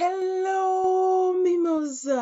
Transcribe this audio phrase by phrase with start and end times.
[0.00, 2.12] Hello Mimosa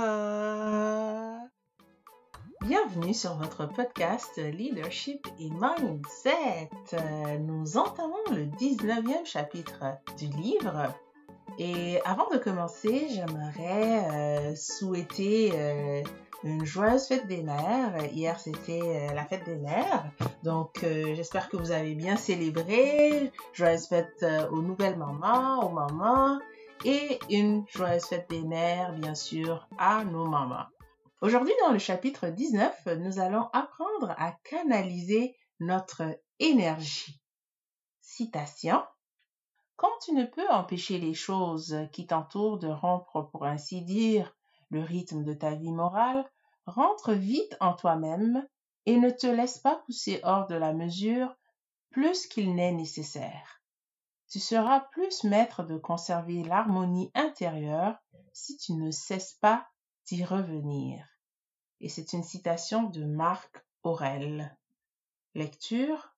[2.63, 6.71] Bienvenue sur votre podcast Leadership et Mindset.
[7.41, 9.85] Nous entamons le 19e chapitre
[10.17, 10.95] du livre.
[11.59, 16.03] Et avant de commencer, j'aimerais euh, souhaiter euh,
[16.45, 18.07] une joyeuse fête des mères.
[18.11, 20.07] Hier, c'était euh, la fête des mères.
[20.45, 23.31] Donc, j'espère que vous avez bien célébré.
[23.53, 26.39] Joyeuse fête aux nouvelles mamans, aux mamans
[26.85, 30.67] et une joyeuse fête des mères, bien sûr, à nos mamans.
[31.21, 37.21] Aujourd'hui, dans le chapitre 19, nous allons apprendre à canaliser notre énergie.
[38.01, 38.83] Citation.
[39.77, 44.35] Quand tu ne peux empêcher les choses qui t'entourent de rompre, pour ainsi dire,
[44.71, 46.25] le rythme de ta vie morale,
[46.67, 48.47] rentre vite en toi-même
[48.87, 51.35] et ne te laisse pas pousser hors de la mesure
[51.91, 53.56] plus qu'il n'est nécessaire
[54.29, 57.97] tu seras plus maître de conserver l'harmonie intérieure
[58.33, 59.67] si tu ne cesses pas
[60.07, 61.05] d'y revenir.
[61.81, 64.57] Et c'est une citation de Marc Aurel.
[65.35, 66.15] Lecture.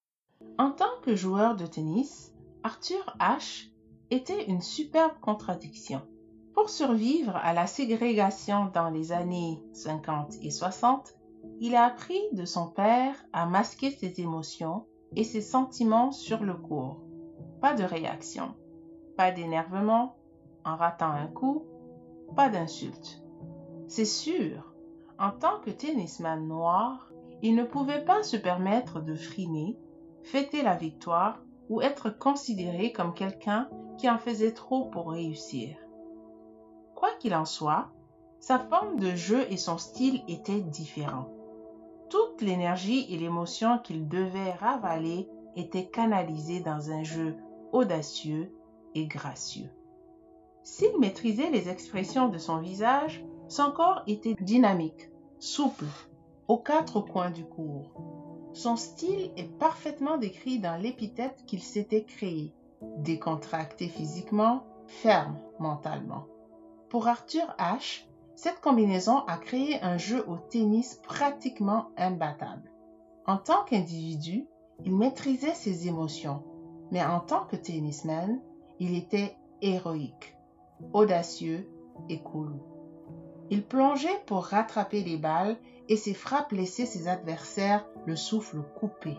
[0.56, 3.70] En tant que joueur de tennis, Arthur H
[4.10, 6.06] était une superbe contradiction.
[6.54, 11.14] Pour survivre à la ségrégation dans les années 50 et 60,
[11.60, 14.86] il a appris de son père à masquer ses émotions
[15.16, 17.07] et ses sentiments sur le court.
[17.60, 18.54] Pas de réaction,
[19.16, 20.16] pas d'énervement
[20.64, 21.64] en ratant un coup,
[22.36, 23.22] pas d'insulte.
[23.88, 24.74] C'est sûr,
[25.18, 27.10] en tant que tennisman noir,
[27.42, 29.76] il ne pouvait pas se permettre de frimer,
[30.22, 35.76] fêter la victoire ou être considéré comme quelqu'un qui en faisait trop pour réussir.
[36.94, 37.88] Quoi qu'il en soit,
[38.40, 41.28] sa forme de jeu et son style étaient différents.
[42.08, 47.36] Toute l'énergie et l'émotion qu'il devait ravaler étaient canalisées dans un jeu
[47.72, 48.52] audacieux
[48.94, 49.70] et gracieux.
[50.62, 55.86] S'il maîtrisait les expressions de son visage, son corps était dynamique, souple,
[56.48, 57.92] aux quatre coins du cours.
[58.52, 62.52] Son style est parfaitement décrit dans l'épithète qu'il s'était créé,
[62.98, 66.26] décontracté physiquement, ferme mentalement.
[66.88, 72.70] Pour Arthur H., cette combinaison a créé un jeu au tennis pratiquement imbattable.
[73.26, 74.46] En tant qu'individu,
[74.84, 76.42] il maîtrisait ses émotions,
[76.90, 78.40] mais en tant que tennisman,
[78.78, 80.36] il était héroïque,
[80.92, 81.68] audacieux
[82.08, 82.52] et cool.
[83.50, 85.56] Il plongeait pour rattraper les balles
[85.88, 89.16] et ses frappes laissaient ses adversaires le souffle coupé.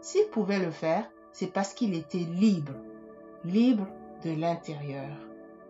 [0.00, 2.74] S'il pouvait le faire, c'est parce qu'il était libre,
[3.44, 3.86] libre
[4.24, 5.16] de l'intérieur.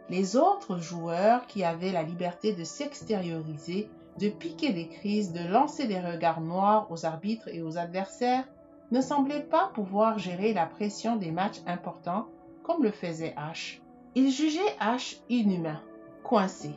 [0.08, 3.88] Les autres joueurs qui avaient la liberté de s'extérioriser,
[4.18, 8.48] de piquer des crises, de lancer des regards noirs aux arbitres et aux adversaires,
[8.90, 12.26] ne semblait pas pouvoir gérer la pression des matchs importants
[12.62, 13.80] comme le faisait H.
[14.14, 15.80] Il jugeait H inhumain,
[16.24, 16.70] coincé.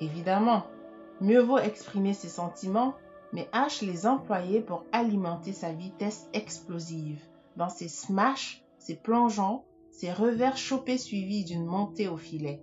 [0.00, 0.64] Évidemment,
[1.20, 2.94] mieux vaut exprimer ses sentiments,
[3.32, 7.22] mais H les employait pour alimenter sa vitesse explosive,
[7.56, 12.60] dans ses smashs, ses plongeons, ses revers chopés suivis d'une montée au filet.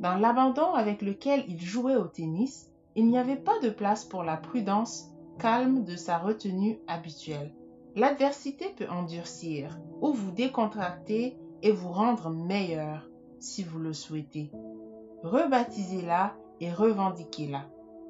[0.00, 4.24] Dans l'abandon avec lequel il jouait au tennis, il n'y avait pas de place pour
[4.24, 7.52] la prudence calme de sa retenue habituelle.
[7.96, 14.50] L'adversité peut endurcir ou vous décontracter et vous rendre meilleur si vous le souhaitez.
[15.22, 17.62] Rebaptisez-la et revendiquez-la.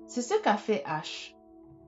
[0.06, 1.34] C'est ce qu'a fait H,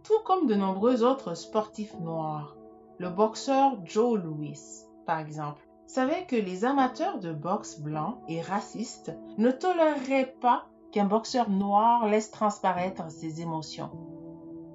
[0.03, 2.57] tout comme de nombreux autres sportifs noirs.
[2.99, 4.61] Le boxeur Joe Louis,
[5.07, 11.05] par exemple, savait que les amateurs de boxe blancs et racistes ne toléreraient pas qu'un
[11.05, 13.91] boxeur noir laisse transparaître ses émotions.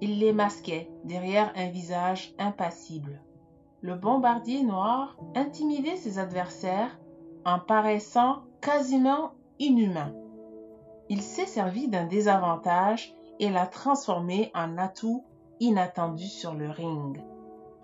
[0.01, 3.21] Il les masquait derrière un visage impassible.
[3.81, 6.99] Le bombardier noir intimidait ses adversaires
[7.45, 10.13] en paraissant quasiment inhumain.
[11.09, 15.23] Il s'est servi d'un désavantage et l'a transformé en atout
[15.59, 17.21] inattendu sur le ring.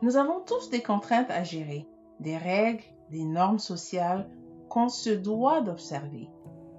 [0.01, 1.87] Nous avons tous des contraintes à gérer,
[2.19, 4.29] des règles, des normes sociales
[4.69, 6.29] qu'on se doit d'observer,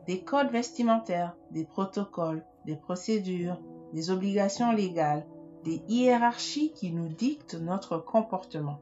[0.06, 3.61] des codes vestimentaires, des protocoles, des procédures,
[3.93, 5.26] des obligations légales,
[5.64, 8.81] des hiérarchies qui nous dictent notre comportement.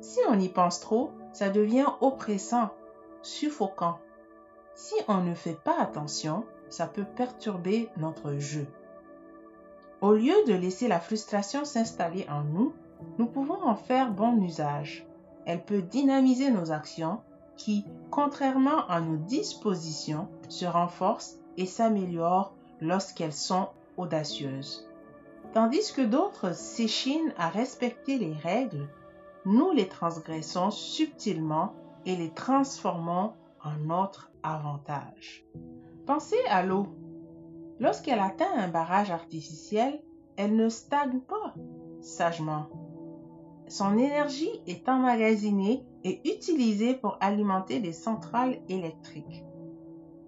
[0.00, 2.70] Si on y pense trop, ça devient oppressant,
[3.22, 3.98] suffocant.
[4.74, 8.66] Si on ne fait pas attention, ça peut perturber notre jeu.
[10.00, 12.72] Au lieu de laisser la frustration s'installer en nous,
[13.18, 15.06] nous pouvons en faire bon usage.
[15.46, 17.20] Elle peut dynamiser nos actions
[17.56, 24.88] qui, contrairement à nos dispositions, se renforcent et s'améliorent lorsqu'elles sont audacieuses.
[25.52, 28.88] Tandis que d'autres s'échinent à respecter les règles,
[29.44, 31.74] nous les transgressons subtilement
[32.06, 33.32] et les transformons
[33.62, 35.44] en notre avantage.
[36.06, 36.88] Pensez à l'eau.
[37.80, 40.02] Lorsqu'elle atteint un barrage artificiel,
[40.36, 41.54] elle ne stagne pas
[42.00, 42.68] sagement.
[43.68, 49.44] Son énergie est emmagasinée et utilisée pour alimenter des centrales électriques.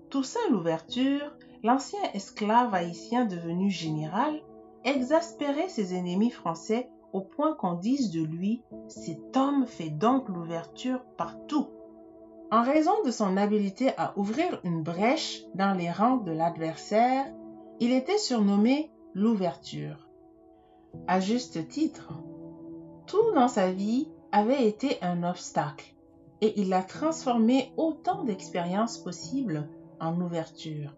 [0.09, 4.41] Toussaint l'ouverture, l'ancien esclave haïtien devenu général,
[4.85, 11.03] exaspérait ses ennemis français au point qu'on dise de lui Cet homme fait donc l'ouverture
[11.17, 11.69] partout.
[12.51, 17.27] En raison de son habileté à ouvrir une brèche dans les rangs de l'adversaire,
[17.81, 20.09] il était surnommé l'ouverture.
[21.09, 22.13] À juste titre,
[23.07, 25.95] tout dans sa vie avait été un obstacle
[26.41, 29.69] et il a transformé autant d'expériences possibles
[30.01, 30.95] en ouverture.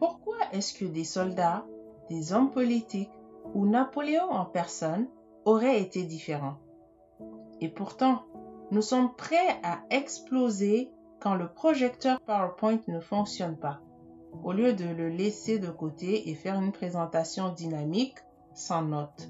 [0.00, 1.64] Pourquoi est-ce que des soldats,
[2.08, 3.12] des hommes politiques
[3.54, 5.06] ou Napoléon en personne
[5.44, 6.56] auraient été différents?
[7.60, 8.22] Et pourtant,
[8.70, 13.80] nous sommes prêts à exploser quand le projecteur PowerPoint ne fonctionne pas.
[14.42, 18.16] Au lieu de le laisser de côté et faire une présentation dynamique
[18.54, 19.28] sans notes.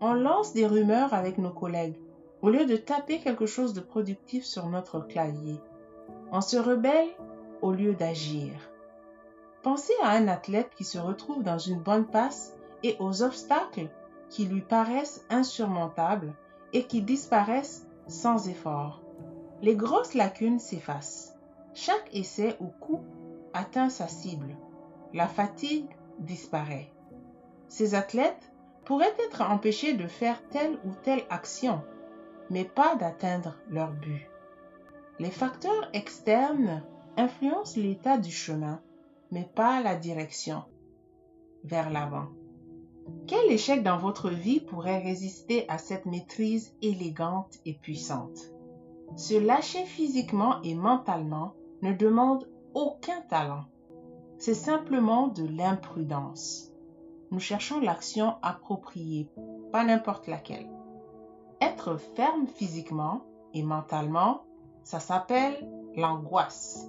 [0.00, 1.98] On lance des rumeurs avec nos collègues
[2.42, 5.58] au lieu de taper quelque chose de productif sur notre clavier.
[6.30, 7.08] On se rebelle
[7.62, 8.52] au lieu d'agir.
[9.64, 13.88] Pensez à un athlète qui se retrouve dans une bonne passe et aux obstacles
[14.28, 16.34] qui lui paraissent insurmontables
[16.74, 19.00] et qui disparaissent sans effort.
[19.62, 21.34] Les grosses lacunes s'effacent.
[21.72, 23.00] Chaque essai ou coup
[23.54, 24.54] atteint sa cible.
[25.14, 25.88] La fatigue
[26.18, 26.92] disparaît.
[27.68, 28.52] Ces athlètes
[28.84, 31.80] pourraient être empêchés de faire telle ou telle action,
[32.50, 34.28] mais pas d'atteindre leur but.
[35.18, 36.82] Les facteurs externes
[37.16, 38.82] influencent l'état du chemin,
[39.34, 40.62] mais pas la direction
[41.64, 42.28] vers l'avant.
[43.26, 48.52] Quel échec dans votre vie pourrait résister à cette maîtrise élégante et puissante?
[49.16, 53.64] Se lâcher physiquement et mentalement ne demande aucun talent.
[54.38, 56.72] C'est simplement de l'imprudence.
[57.32, 59.28] Nous cherchons l'action appropriée,
[59.72, 60.70] pas n'importe laquelle.
[61.60, 64.44] Être ferme physiquement et mentalement,
[64.84, 66.88] ça s'appelle l'angoisse.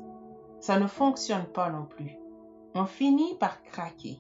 [0.60, 2.20] Ça ne fonctionne pas non plus.
[2.78, 4.20] On finit par craquer.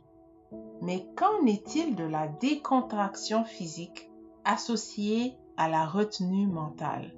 [0.82, 4.10] Mais qu'en est-il de la décontraction physique
[4.46, 7.14] associée à la retenue mentale?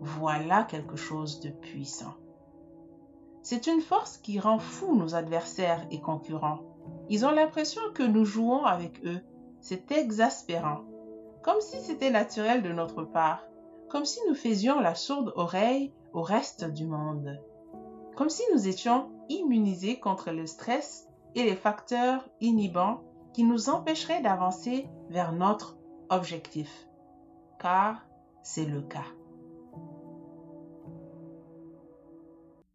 [0.00, 2.14] Voilà quelque chose de puissant.
[3.42, 6.60] C'est une force qui rend fou nos adversaires et concurrents.
[7.08, 9.20] Ils ont l'impression que nous jouons avec eux.
[9.60, 10.82] C'est exaspérant.
[11.42, 13.42] Comme si c'était naturel de notre part.
[13.88, 17.40] Comme si nous faisions la sourde oreille au reste du monde.
[18.14, 23.02] Comme si nous étions immunisés contre le stress et les facteurs inhibants
[23.32, 25.78] qui nous empêcheraient d'avancer vers notre
[26.10, 26.88] objectif.
[27.58, 28.06] Car
[28.42, 29.06] c'est le cas.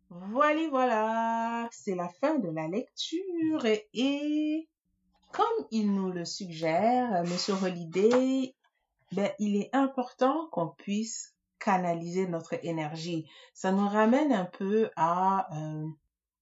[0.10, 4.68] Voilà, voilà, c'est la fin de la lecture et,
[5.32, 8.56] comme il nous le suggère, Monsieur Holiday,
[9.14, 13.30] ben, il est important qu'on puisse canaliser notre énergie.
[13.54, 15.88] Ça nous ramène un peu à euh,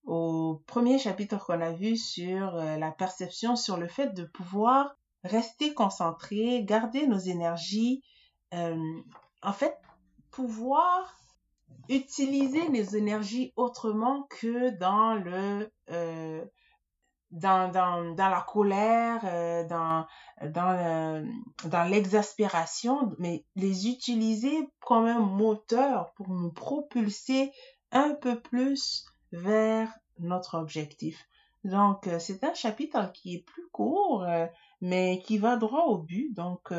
[0.06, 4.96] au premier chapitre qu'on a vu sur euh, la perception, sur le fait de pouvoir
[5.24, 8.04] rester concentré, garder nos énergies,
[8.54, 8.78] euh,
[9.42, 9.76] en fait,
[10.30, 11.18] pouvoir
[11.90, 16.46] utiliser les énergies autrement que dans le euh,
[17.32, 19.22] dans, dans, dans, la colère,
[19.68, 20.06] dans,
[20.42, 21.28] dans,
[21.66, 27.52] dans l'exaspération, mais les utiliser comme un moteur pour nous propulser
[27.92, 29.90] un peu plus vers
[30.20, 31.28] notre objectif.
[31.64, 34.26] Donc, euh, c'est un chapitre qui est plus court,
[34.82, 36.34] mais qui va droit au but.
[36.34, 36.72] Donc,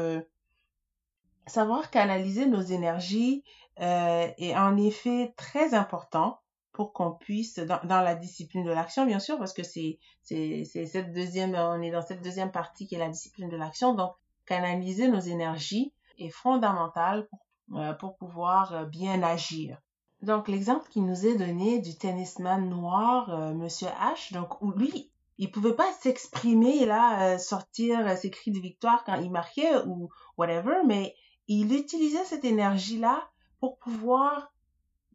[1.47, 3.45] savoir canaliser nos énergies
[3.81, 6.41] euh, est en effet très important
[6.73, 11.55] pour qu'on puisse, dans, la discipline de l'action, bien sûr, parce que c'est, cette deuxième,
[11.55, 13.95] on est dans cette deuxième partie qui est la discipline de l'action.
[13.95, 14.13] Donc,
[14.45, 19.79] canaliser nos énergies est fondamental pour, euh, pouvoir euh, bien agir.
[20.27, 25.13] Donc, l'exemple qui nous est donné du tennisman noir, euh, Monsieur H, donc, où lui,
[25.39, 30.09] il pouvait pas s'exprimer là, euh, sortir ses cris de victoire quand il marquait ou
[30.37, 31.15] whatever, mais
[31.47, 33.31] il utilisait cette énergie-là
[33.61, 34.53] pour pouvoir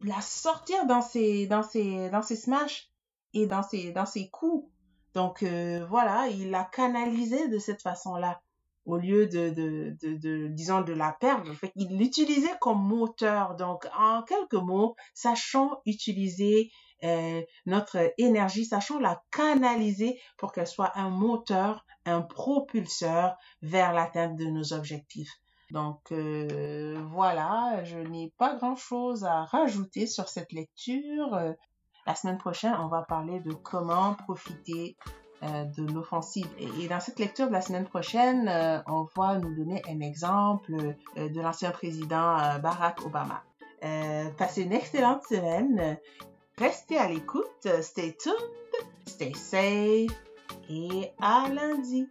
[0.02, 2.90] la sortir dans ses, dans ses, dans ses smash
[3.34, 4.66] et dans ses, dans ses coups.
[5.12, 8.40] Donc euh, voilà, il la canalisé de cette façon-là
[8.84, 11.52] au lieu de, de, disons, de la perdre.
[11.54, 13.56] Fait il l'utilisait comme moteur.
[13.56, 16.70] Donc, en quelques mots, sachons utiliser
[17.04, 24.36] euh, notre énergie, sachons la canaliser pour qu'elle soit un moteur, un propulseur vers l'atteinte
[24.36, 25.32] de nos objectifs.
[25.70, 31.34] Donc euh, voilà, je n'ai pas grand-chose à rajouter sur cette lecture.
[31.34, 31.52] Euh,
[32.04, 34.96] La semaine prochaine, on va parler de comment profiter
[35.42, 36.48] de l'offensive.
[36.58, 40.72] Et, dans cette lecture de la semaine prochaine, euh, on va nous donner un exemple
[41.16, 43.42] euh, de l'ancien président Barack Obama.
[44.38, 45.98] passez une excellente semaine.
[46.58, 47.68] Restez à l'écoute.
[47.80, 48.34] Stay tuned.
[49.06, 50.10] Stay safe.
[50.70, 52.08] Et à lundi.